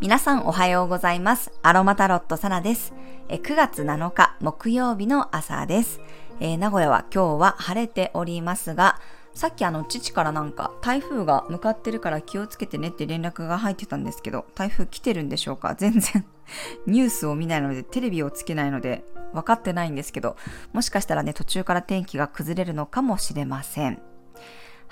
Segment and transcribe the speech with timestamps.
[0.00, 1.52] 皆さんおはようございます。
[1.60, 2.94] アロマタロットサナです。
[3.28, 6.00] 9月7日木曜日の朝です。
[6.40, 8.98] えー、名古屋は今日は晴れておりますが、
[9.34, 15.74] さっきあの父からなんか台風が向かってるから気をつけてねって連絡が入ってたんですけど、台風来てるんでしょうか？
[15.78, 16.24] 全然
[16.88, 20.38] ニュースを見ないのでテレビをつけないので分かってないんですけど、
[20.72, 24.00] もしかしたらね途中から天気が崩れるのかもしれません。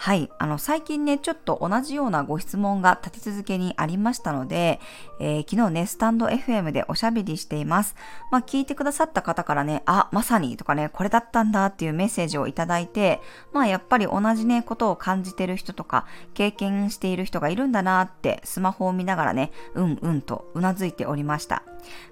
[0.02, 0.30] はい。
[0.38, 4.80] あの、最近ね、ちょっと同じようなご質問が立て続けにありましたので、
[5.20, 7.94] えー、昨日ね、スタンド FM でおしゃべりしています。
[8.30, 13.20] まあ、聞いてくださった方からね、あ、まさにとかね、これだったんだっていうメッセージをいただいて、
[13.52, 21.62] まあ、やっぱり同じね、ことを感じてる人とか、経験している人がいるんだなって、スマホを見ながらね、うんうんとうなずいておりました。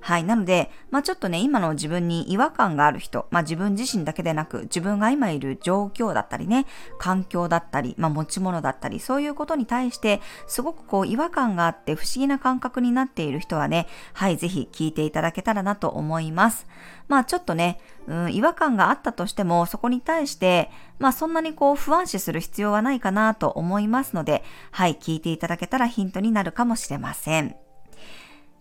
[0.00, 0.24] はい。
[0.24, 6.66] なので、まあ、ちょっとね、今の自分に違和感がある人、まあ、自分自身だけでなく、自分が今いる状況だったりね、
[6.98, 16.66] 環境だったり、まあ、持ち物だったり、そういうことに対して、すごくこう違和感があって不思議な感覚になっている人はね、はい、ぜひ聞いていただけたらなと思います。
[17.08, 27.67] まあちょっとね、うん、違和感があったとしても、そこに対して、まあそんなにこう不安視する必要はないかなと思いますので、はい、聞いていただけたらヒントになるかもしれません。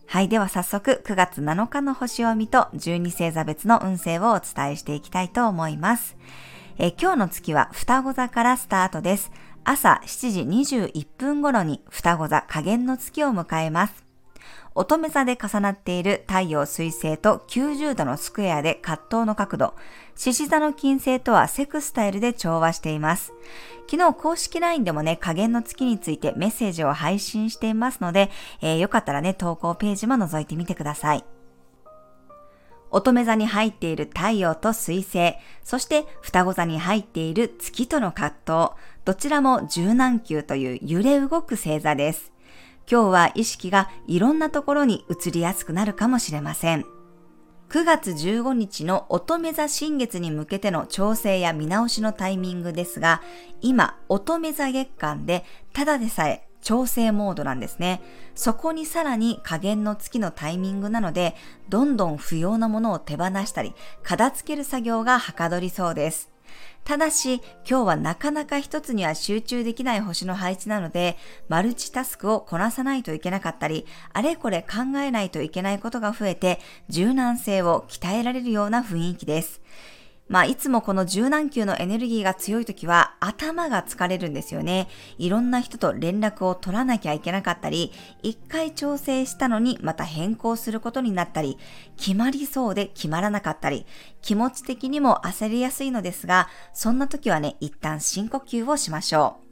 [0.09, 0.29] はい。
[0.29, 6.15] では早速、9月7日の星を見と12星座別の運勢をお伝えしていきたいと思います。
[6.77, 9.31] え今日の月は双子座からスタートです。
[9.65, 10.41] 朝7時
[10.77, 14.06] 21分頃に双子座加減の月を迎えます。
[14.79, 19.73] 乙女座で重なっている太陽水星と90度のスクエアで葛藤の角度、
[20.15, 23.33] 獅子座の金星とはセクスタイルで調和しています。
[23.89, 28.29] 昨日公式 LINE でもね、加減の月についてメッセージを配信していますので、
[28.61, 31.25] えー、よかったらね、投稿ページも覗いてみてください。
[32.91, 42.36] 乙女座に入っている太陽と水星、そして双子座に入っている月との葛藤、どちらも柔軟球という揺れ動く星座です。
[42.89, 46.85] 今日は意識がいろんなところに移りやすくなるかもしれません。
[47.69, 53.21] 9月15日の乙女座新月に向けての調整や見直しのタイミングですが、
[53.59, 55.43] 今、乙女座月間で
[55.73, 58.01] ただでさえ調整モードなんですね。
[58.35, 61.35] そこにさらに加減の月のタイミングなので、
[61.67, 66.36] どんどん不要なものを手放したり、片付ける作業がはかどりそうです。
[66.83, 71.17] ただし、今日はなかなか一つには集中できない星の配置なので、
[71.49, 79.61] マルチタスクをこなさないといけなかったり、あれこれ考えないといけないことが増えて、柔軟性を鍛えられるような雰囲気です。
[80.29, 84.89] まあ、いつもこの柔軟球のエネルギーが強い時は頭が疲れるんですよね。
[85.17, 87.93] いろんな人と連絡を取らなきゃいけなかったり、
[88.23, 91.57] 一回調整したのにまた変更することになったり、
[91.95, 93.85] 決まりそうで決まらなかったり、
[94.21, 99.47] 気持ち的にも焦りやすいのですが、そんな時はね、一旦深呼吸をしましょう。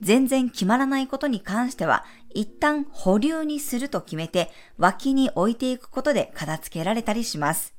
[0.00, 2.04] 全然決まらないことに関しては、
[2.34, 7.77] 一旦保留にすると決めて、脇に置いていくことで片付けられたりします。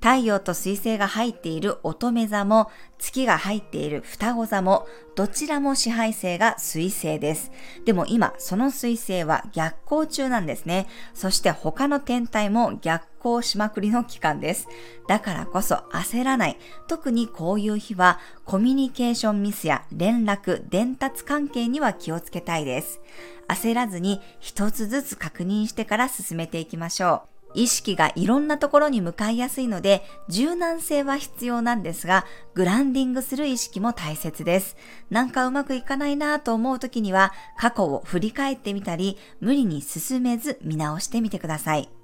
[0.00, 4.86] 太陽と水星が入っている乙女座も、月が入っている双子座も、
[5.16, 7.50] どちらも支配性が水星です。
[7.84, 10.86] でも今、その水星は逆行中なんですね。
[11.14, 14.68] そして他の天体も逆行しまくりの期間です。
[15.08, 16.58] だからこそ焦らない。
[16.88, 23.00] 特にこういう日は、コミュニケーションミスや連絡、伝達関係には気をつけたいです。
[23.48, 27.35] 焦らずに一つずつ確認してから進めていきましょう。
[27.56, 34.76] 意識がいろんなところに向かいやすいので、柔軟性は必要なんですが、グランディングする意識も大切です。
[35.10, 41.95] なんかうまくいかないなぁと思う時には、過去を振り返ってみたり、無理に進めず見直してみてください。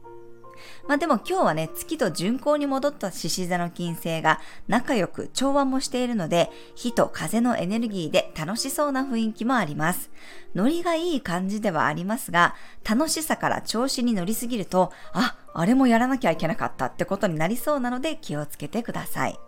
[0.89, 10.11] まあでも今日はね、月と巡行に戻った獅子座の金星が仲良く調和もしているので、火と風のエネルギーで楽しそうな雰囲気もあります。
[10.55, 12.55] ノリがいい感じではありますが、
[12.89, 19.39] 楽しさから調子に乗りすぎると、あ、あれもやらなきゃいけなかったってことになりそうなので気をつけてください。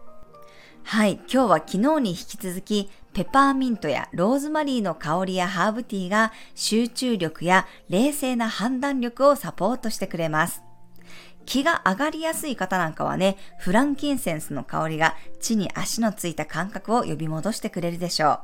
[0.87, 10.63] はい、今日は昨日に引き続き、ペパーミントやローズマリーの香りやハーブティーが集中力や冷静な判断力をサポートしてくれます。
[11.46, 18.41] 気が上がりやすい方なんかはね、フランキンセンスの香りが地に足のついた感覚を呼び戻してくれるでしょう。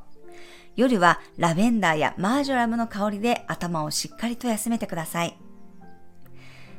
[0.76, 5.36] 夜はラベンダーやマージョラムの香りで頭をしっかりと休めてください。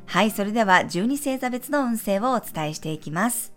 [0.05, 3.53] はい、それでは12星座別の運勢をお伝えしていきます。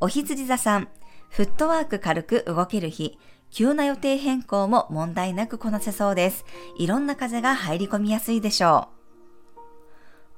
[0.00, 0.88] お羊座さん、
[1.30, 3.18] フットワーク軽く動ける日、
[3.50, 6.44] 急な予定変更も問題なくこなせそうです。
[6.78, 8.96] いろんな風が入り込みやすいでしょう。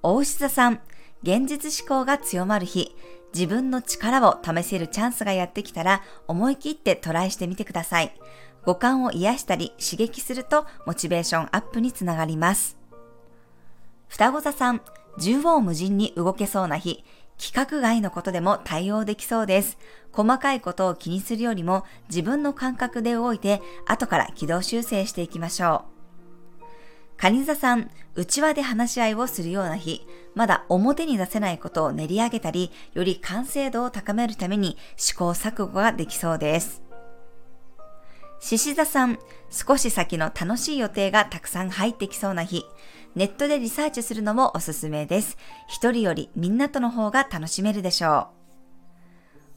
[0.03, 0.81] お牛座さん、
[1.23, 2.95] 現実思考が強まる日、
[3.35, 8.15] 自分の力を試せるチャンスがやってきたら思い切ってトライしてみてください。
[8.65, 12.77] 五感を癒したり刺激するとモチベーションアップにつながります。
[14.09, 14.81] 双子座さん、
[15.19, 17.05] 縦横無尽に動けそうな日、
[17.39, 19.79] 規格外のことでも対応できそうです。
[20.13, 25.98] 細かいことを気にするよりも自分の感覚で動いて後から軌道修正していきましょう。
[27.19, 30.07] カニ座さん、内輪で話し合いをするような日、
[30.37, 36.81] まだ表に出せないことを練り上げたり、より完成度を高めるために試行錯誤ができそうです。
[38.39, 39.19] 獅子座さん、
[39.51, 42.65] 少し先の楽しい予定がたくさん入ってきそうな日、
[43.17, 45.37] ネットでリサーチするのもおすすめです。
[45.67, 48.29] 一人よりみんなとの方が楽しめるでしょ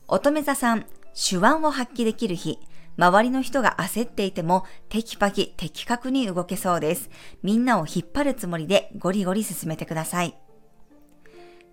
[0.08, 0.16] う。
[0.16, 2.58] 乙女座さん、手腕を発揮できる日、
[3.02, 7.10] 周りの人が焦っていてもテキパキ的確に動けそうです。
[7.42, 10.38] みんなを引っ張るつもりでゴリゴリ進めてください。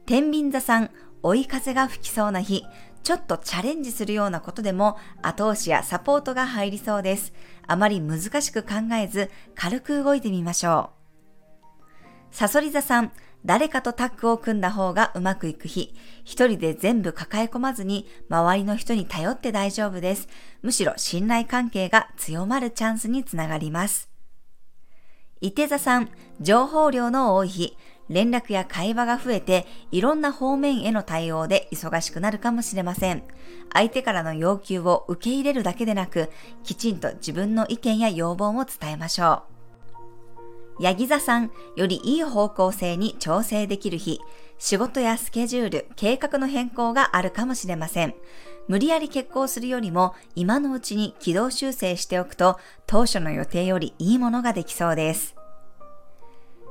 [0.06, 0.90] 天秤座さん、
[1.22, 2.64] 追い風が吹きそうな日、
[3.02, 7.34] ちょっとチャレンジするようなことでも後押しやサポートが入りそうです。
[7.66, 11.64] あまり難しく考えず軽く動いてみましょう。
[12.30, 13.12] サソリ座さん、
[13.44, 15.94] 誰かとタッグを組んだ方がうまくいく日、
[16.25, 20.29] 一人で全部抱え込まずに周りの人に頼って大丈夫です。
[20.62, 24.08] むしろ信頼関係が強まるチャンスにつながります。
[25.40, 27.76] 伊手座さん、情報量の多い日、
[28.08, 33.23] 連絡や会話が増えて、いろんな方面への対応で忙しくなるかもしれません。
[33.73, 36.31] 相手からの要求を受け入れるだけでなく、
[36.64, 39.57] きちんと自分の意見や要望も伝えましょう。
[40.80, 44.20] ヤギ座さん、よりいい方向性に調整できる日、
[44.58, 48.14] 仕事やスケジュール、計画の変更があるかもしれません。
[48.69, 55.34] 無理やり決行するよりも、今のうちに軌道修正しておくと、当初の予定よりいいものができそうです。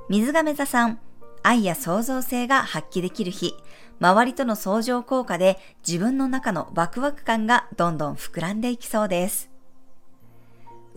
[0.10, 1.00] 水亀座さん、
[1.44, 3.56] 愛や創造性が発揮できる日、
[4.00, 9.57] 周りとの相乗効果で自分の中のワクワク感がどんどん膨らんでいきそうです。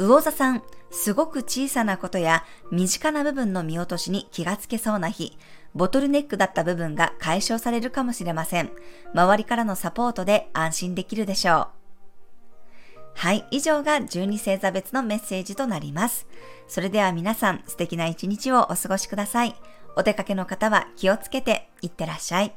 [0.06, 5.37] 魚座さん、すごく小さなことや身近な部分の見落としに気がつけそうな日、
[5.75, 8.70] ボトルネックだった部分が解消されるかもしれません。
[9.14, 11.69] 周りからのサポートで安心できるでしょう。
[13.14, 16.26] はい、以上が12星座別のメッセージとなります。
[16.67, 19.55] それでは皆さん素敵な一日をお過ごしください。
[19.96, 22.55] お出かけの方は気をつけていってらっしゃい。